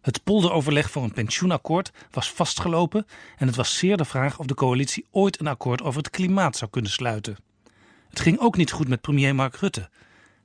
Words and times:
Het 0.00 0.24
polderoverleg 0.24 0.90
voor 0.90 1.02
een 1.02 1.12
pensioenakkoord 1.12 1.92
was 2.10 2.32
vastgelopen 2.32 3.06
en 3.36 3.46
het 3.46 3.56
was 3.56 3.78
zeer 3.78 3.96
de 3.96 4.04
vraag 4.04 4.38
of 4.38 4.46
de 4.46 4.54
coalitie 4.54 5.06
ooit 5.10 5.40
een 5.40 5.46
akkoord 5.46 5.82
over 5.82 6.02
het 6.02 6.10
klimaat 6.10 6.56
zou 6.56 6.70
kunnen 6.70 6.90
sluiten. 6.90 7.36
Het 8.08 8.20
ging 8.20 8.38
ook 8.38 8.56
niet 8.56 8.72
goed 8.72 8.88
met 8.88 9.00
premier 9.00 9.34
Mark 9.34 9.56
Rutte. 9.56 9.90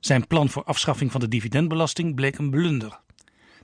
Zijn 0.00 0.26
plan 0.26 0.48
voor 0.48 0.64
afschaffing 0.64 1.12
van 1.12 1.20
de 1.20 1.28
dividendbelasting 1.28 2.14
bleek 2.14 2.38
een 2.38 2.50
blunder. 2.50 3.00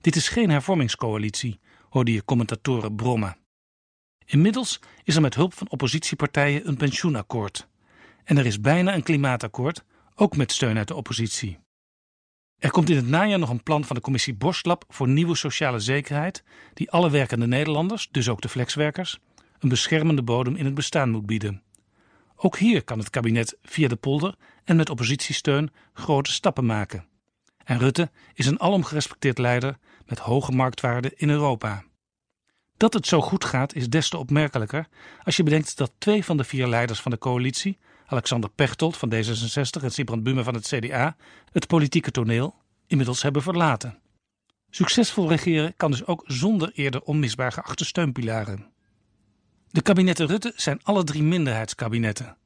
Dit 0.00 0.16
is 0.16 0.28
geen 0.28 0.50
hervormingscoalitie, 0.50 1.60
hoorde 1.88 2.12
je 2.12 2.24
commentatoren 2.24 2.96
brommen. 2.96 3.36
Inmiddels 4.26 4.80
is 5.04 5.14
er 5.14 5.22
met 5.22 5.34
hulp 5.34 5.54
van 5.54 5.70
oppositiepartijen 5.70 6.68
een 6.68 6.76
pensioenakkoord. 6.76 7.68
En 8.24 8.38
er 8.38 8.46
is 8.46 8.60
bijna 8.60 8.94
een 8.94 9.02
klimaatakkoord, 9.02 9.84
ook 10.14 10.36
met 10.36 10.52
steun 10.52 10.78
uit 10.78 10.88
de 10.88 10.94
oppositie. 10.94 11.58
Er 12.60 12.70
komt 12.70 12.90
in 12.90 12.96
het 12.96 13.08
najaar 13.08 13.38
nog 13.38 13.50
een 13.50 13.62
plan 13.62 13.84
van 13.84 13.96
de 13.96 14.02
commissie 14.02 14.34
Borstlab 14.34 14.84
voor 14.88 15.08
nieuwe 15.08 15.34
sociale 15.34 15.78
zekerheid, 15.78 16.42
die 16.74 16.90
alle 16.90 17.10
werkende 17.10 17.46
Nederlanders, 17.46 18.08
dus 18.10 18.28
ook 18.28 18.40
de 18.40 18.48
flexwerkers, 18.48 19.18
een 19.58 19.68
beschermende 19.68 20.22
bodem 20.22 20.56
in 20.56 20.64
het 20.64 20.74
bestaan 20.74 21.10
moet 21.10 21.26
bieden. 21.26 21.62
Ook 22.36 22.58
hier 22.58 22.84
kan 22.84 22.98
het 22.98 23.10
kabinet 23.10 23.56
via 23.62 23.88
de 23.88 23.96
polder 23.96 24.34
en 24.64 24.76
met 24.76 24.90
oppositiesteun 24.90 25.70
grote 25.92 26.32
stappen 26.32 26.66
maken. 26.66 27.06
En 27.64 27.78
Rutte 27.78 28.10
is 28.34 28.46
een 28.46 28.60
alom 28.60 28.84
gerespecteerd 28.84 29.38
leider 29.38 29.78
met 30.06 30.18
hoge 30.18 30.52
marktwaarde 30.52 31.12
in 31.16 31.30
Europa. 31.30 31.84
Dat 32.76 32.92
het 32.92 33.06
zo 33.06 33.20
goed 33.20 33.44
gaat 33.44 33.74
is 33.74 33.88
des 33.88 34.08
te 34.08 34.18
opmerkelijker 34.18 34.88
als 35.22 35.36
je 35.36 35.42
bedenkt 35.42 35.76
dat 35.76 35.92
twee 35.98 36.24
van 36.24 36.36
de 36.36 36.44
vier 36.44 36.66
leiders 36.66 37.00
van 37.00 37.10
de 37.10 37.18
coalitie, 37.18 37.78
Alexander 38.10 38.50
Pechtold 38.50 38.96
van 38.96 39.12
D66 39.14 39.82
en 39.82 39.90
Sibrand 39.90 40.22
Buma 40.22 40.42
van 40.42 40.54
het 40.54 40.66
CDA, 40.66 41.16
het 41.52 41.66
politieke 41.66 42.10
toneel 42.10 42.54
inmiddels 42.86 43.22
hebben 43.22 43.42
verlaten. 43.42 43.98
Succesvol 44.70 45.28
regeren 45.28 45.76
kan 45.76 45.90
dus 45.90 46.06
ook 46.06 46.24
zonder 46.26 46.70
eerder 46.74 47.02
onmisbaar 47.02 47.52
geachte 47.52 47.84
steunpilaren. 47.84 48.66
De 49.68 49.82
kabinetten 49.82 50.26
Rutte 50.26 50.52
zijn 50.56 50.80
alle 50.82 51.04
drie 51.04 51.22
minderheidskabinetten. 51.22 52.36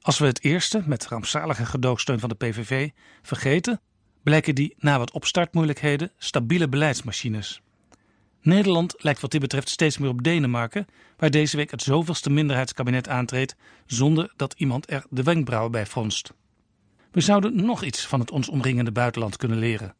Als 0.00 0.18
we 0.18 0.26
het 0.26 0.44
eerste, 0.44 0.82
met 0.86 1.06
rampzalige 1.06 1.66
gedoogsteun 1.66 2.20
van 2.20 2.28
de 2.28 2.34
PVV, 2.34 2.90
vergeten, 3.22 3.80
blijken 4.22 4.54
die 4.54 4.74
na 4.78 4.98
wat 4.98 5.10
opstartmoeilijkheden 5.10 6.12
stabiele 6.18 6.68
beleidsmachines. 6.68 7.62
Nederland 8.42 8.94
lijkt 8.98 9.20
wat 9.20 9.30
dit 9.30 9.40
betreft 9.40 9.68
steeds 9.68 9.98
meer 9.98 10.08
op 10.08 10.22
Denemarken, 10.22 10.86
waar 11.16 11.30
deze 11.30 11.56
week 11.56 11.70
het 11.70 11.82
zoveelste 11.82 12.30
minderheidskabinet 12.30 13.08
aantreedt 13.08 13.56
zonder 13.86 14.32
dat 14.36 14.54
iemand 14.56 14.90
er 14.90 15.04
de 15.10 15.22
wenkbrauwen 15.22 15.70
bij 15.70 15.86
fronst. 15.86 16.32
We 17.10 17.20
zouden 17.20 17.64
nog 17.64 17.82
iets 17.82 18.06
van 18.06 18.20
het 18.20 18.30
ons 18.30 18.48
omringende 18.48 18.92
buitenland 18.92 19.36
kunnen 19.36 19.58
leren. 19.58 19.94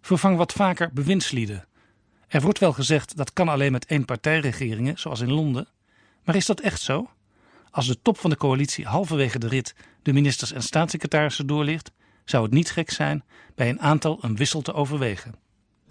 Vervang 0.00 0.36
wat 0.36 0.52
vaker 0.52 0.90
bewindslieden. 0.92 1.66
Er 2.28 2.40
wordt 2.40 2.58
wel 2.58 2.72
gezegd 2.72 3.16
dat 3.16 3.32
kan 3.32 3.48
alleen 3.48 3.72
met 3.72 3.86
één 3.86 4.04
partijregeringen, 4.04 4.98
zoals 4.98 5.20
in 5.20 5.32
Londen. 5.32 5.68
Maar 6.24 6.36
is 6.36 6.46
dat 6.46 6.60
echt 6.60 6.80
zo? 6.80 7.10
Als 7.70 7.86
de 7.86 8.02
top 8.02 8.18
van 8.18 8.30
de 8.30 8.36
coalitie 8.36 8.86
halverwege 8.86 9.38
de 9.38 9.48
rit 9.48 9.74
de 10.02 10.12
ministers 10.12 10.52
en 10.52 10.62
staatssecretarissen 10.62 11.46
doorlicht, 11.46 11.90
zou 12.24 12.44
het 12.44 12.52
niet 12.52 12.70
gek 12.70 12.90
zijn 12.90 13.24
bij 13.54 13.68
een 13.68 13.80
aantal 13.80 14.18
een 14.20 14.36
wissel 14.36 14.62
te 14.62 14.72
overwegen. 14.72 15.34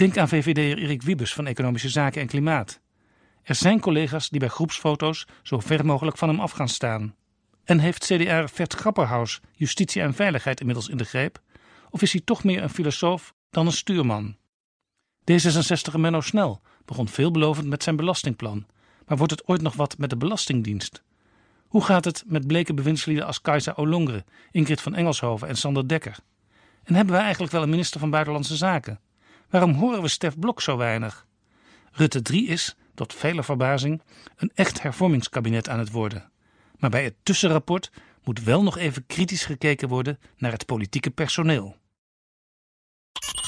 Denk 0.00 0.18
aan 0.18 0.28
VVD'er 0.28 0.78
Erik 0.78 1.02
Wiebes 1.02 1.34
van 1.34 1.46
Economische 1.46 1.88
Zaken 1.88 2.20
en 2.20 2.26
Klimaat. 2.26 2.80
Er 3.42 3.54
zijn 3.54 3.80
collega's 3.80 4.28
die 4.28 4.40
bij 4.40 4.48
groepsfoto's 4.48 5.26
zo 5.42 5.58
ver 5.58 5.86
mogelijk 5.86 6.18
van 6.18 6.28
hem 6.28 6.40
af 6.40 6.50
gaan 6.50 6.68
staan. 6.68 7.14
En 7.64 7.78
heeft 7.78 8.04
CDA 8.04 8.48
Vert 8.48 8.74
Grapperhaus 8.74 9.40
justitie 9.52 10.02
en 10.02 10.14
veiligheid 10.14 10.60
inmiddels 10.60 10.88
in 10.88 10.96
de 10.96 11.04
greep? 11.04 11.40
Of 11.90 12.02
is 12.02 12.12
hij 12.12 12.20
toch 12.24 12.44
meer 12.44 12.62
een 12.62 12.70
filosoof 12.70 13.34
dan 13.50 13.66
een 13.66 13.72
stuurman? 13.72 14.36
D66 15.32 15.94
Menno 15.96 16.20
Snel 16.20 16.60
begon 16.84 17.08
veelbelovend 17.08 17.66
met 17.66 17.82
zijn 17.82 17.96
belastingplan. 17.96 18.66
Maar 19.06 19.16
wordt 19.16 19.32
het 19.32 19.48
ooit 19.48 19.62
nog 19.62 19.74
wat 19.74 19.98
met 19.98 20.10
de 20.10 20.16
Belastingdienst? 20.16 21.02
Hoe 21.66 21.84
gaat 21.84 22.04
het 22.04 22.24
met 22.26 22.46
bleke 22.46 22.74
bewindslieden 22.74 23.26
als 23.26 23.40
Kajsa 23.40 23.72
Olongre, 23.76 24.24
Ingrid 24.50 24.80
van 24.80 24.94
Engelshoven 24.94 25.48
en 25.48 25.56
Sander 25.56 25.88
Dekker? 25.88 26.18
En 26.84 26.94
hebben 26.94 27.14
wij 27.14 27.22
eigenlijk 27.22 27.52
wel 27.52 27.62
een 27.62 27.70
minister 27.70 28.00
van 28.00 28.10
Buitenlandse 28.10 28.56
Zaken? 28.56 29.00
Waarom 29.50 29.72
horen 29.72 30.02
we 30.02 30.08
Stef 30.08 30.38
Blok 30.38 30.60
zo 30.60 30.76
weinig? 30.76 31.26
Rutte 31.92 32.22
3 32.22 32.46
is, 32.46 32.76
tot 32.94 33.14
vele 33.14 33.42
verbazing, 33.42 34.02
een 34.36 34.50
echt 34.54 34.82
hervormingskabinet 34.82 35.68
aan 35.68 35.78
het 35.78 35.90
worden. 35.90 36.30
Maar 36.78 36.90
bij 36.90 37.04
het 37.04 37.14
tussenrapport 37.22 37.90
moet 38.24 38.42
wel 38.42 38.62
nog 38.62 38.78
even 38.78 39.06
kritisch 39.06 39.44
gekeken 39.44 39.88
worden 39.88 40.18
naar 40.36 40.52
het 40.52 40.66
politieke 40.66 41.10
personeel. 41.10 41.76